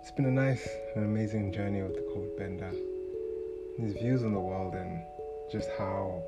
[0.00, 0.66] It's been a nice
[0.96, 2.72] and amazing journey with the Code Bender.
[3.78, 5.02] His views on the world and
[5.52, 6.22] just how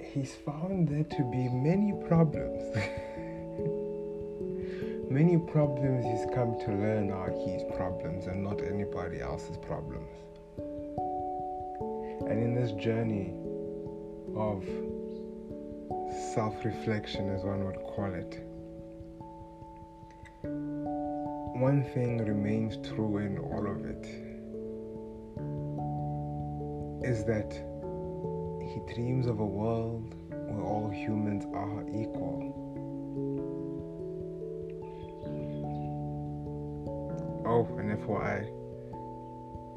[0.00, 2.62] he's found there to be many problems.
[5.10, 10.08] many problems he's come to learn are his problems and not anybody else's problems.
[12.28, 13.34] And in this journey
[14.36, 14.62] of
[16.32, 18.46] self reflection, as one would call it,
[21.62, 24.04] one thing remains true in all of it
[27.08, 27.52] is that
[28.60, 32.40] he dreams of a world where all humans are equal.
[37.46, 38.40] Oh, and FYI,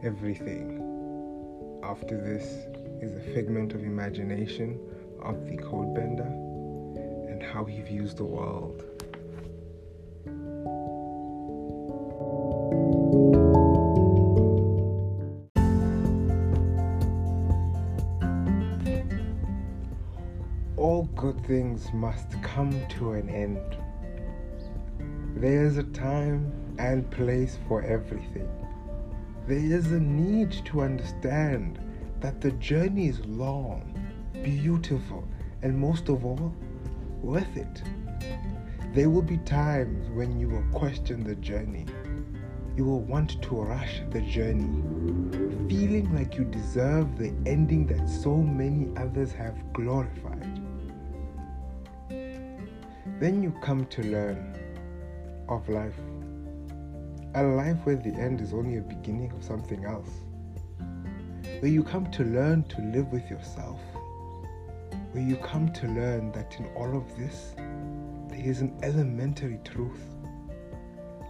[0.03, 0.81] everything
[1.83, 2.45] after this
[3.03, 4.79] is a figment of imagination
[5.21, 6.31] of the codebender
[7.29, 8.83] and how he views the world.
[20.77, 23.77] All good things must come to an end.
[25.35, 28.49] There is a time and place for everything.
[29.47, 31.79] There is a need to understand
[32.21, 33.93] that the journey is long,
[34.43, 35.23] beautiful,
[35.61, 36.53] and most of all,
[37.21, 37.83] worth it.
[38.93, 41.85] There will be times when you will question the journey.
[42.75, 44.83] You will want to rush the journey,
[45.69, 50.61] feeling like you deserve the ending that so many others have glorified.
[53.17, 54.59] Then you come to learn
[55.47, 55.97] of life.
[57.35, 60.09] A life where the end is only a beginning of something else.
[61.61, 63.79] Where you come to learn to live with yourself.
[65.13, 70.14] Where you come to learn that in all of this, there is an elementary truth.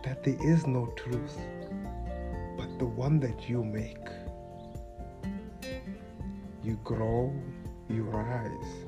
[0.06, 1.40] That there is no truth,
[2.56, 3.98] but the one that you make.
[6.64, 7.34] You grow,
[7.90, 8.86] you rise,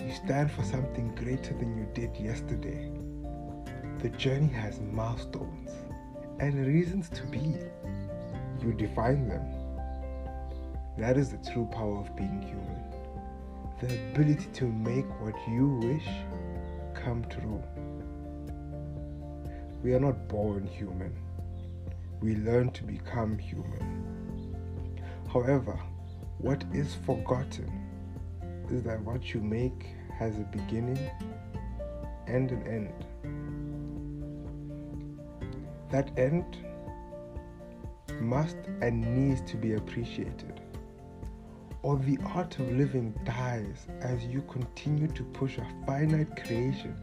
[0.00, 2.90] you stand for something greater than you did yesterday.
[3.98, 5.72] The journey has milestones
[6.38, 7.54] and reasons to be.
[8.62, 9.44] You define them.
[10.96, 12.82] That is the true power of being human.
[13.80, 16.08] The ability to make what you wish
[16.94, 17.62] come true.
[19.86, 21.16] We are not born human.
[22.20, 24.96] We learn to become human.
[25.32, 25.78] However,
[26.38, 27.70] what is forgotten
[28.68, 30.98] is that what you make has a beginning
[32.26, 33.04] and an end.
[35.92, 36.56] That end
[38.20, 40.62] must and needs to be appreciated,
[41.82, 46.96] or the art of living dies as you continue to push a finite creation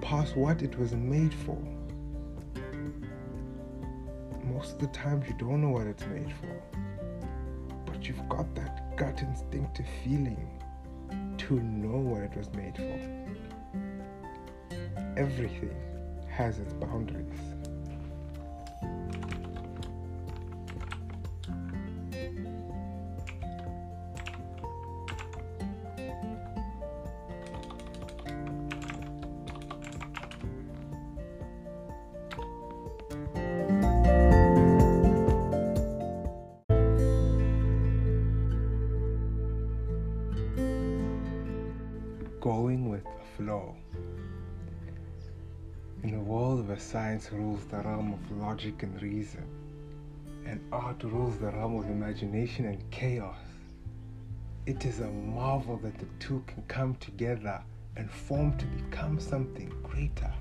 [0.00, 1.58] past what it was made for.
[4.60, 6.62] Most of the time, you don't know what it's made for,
[7.86, 10.62] but you've got that gut instinctive feeling
[11.38, 13.00] to know what it was made for.
[15.16, 15.74] Everything
[16.28, 17.40] has its boundaries.
[42.40, 43.76] Going with the flow.
[46.02, 49.44] In a world where science rules the realm of logic and reason,
[50.46, 53.36] and art rules the realm of imagination and chaos,
[54.64, 57.60] it is a marvel that the two can come together
[57.96, 60.32] and form to become something greater.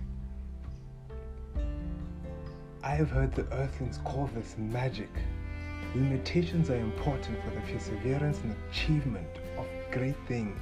[2.82, 5.10] I have heard the earthlings call this magic.
[5.94, 10.58] Limitations are important for the perseverance and achievement of great things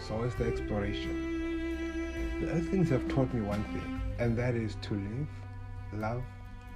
[0.00, 2.40] so is the exploration.
[2.40, 5.28] The Earthlings have taught me one thing, and that is to live,
[5.92, 6.22] love,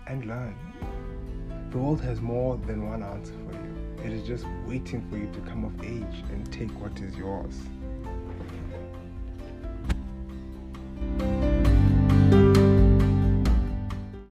[0.07, 0.57] and learn.
[1.71, 4.05] The world has more than one answer for you.
[4.05, 7.55] It is just waiting for you to come of age and take what is yours.